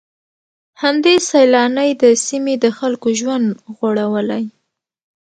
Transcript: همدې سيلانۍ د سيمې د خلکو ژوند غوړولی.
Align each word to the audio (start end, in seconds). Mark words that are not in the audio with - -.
همدې 0.81 1.15
سيلانۍ 1.29 1.91
د 2.03 2.05
سيمې 2.25 2.55
د 2.63 2.65
خلکو 2.77 3.07
ژوند 3.19 3.47
غوړولی. 3.75 4.45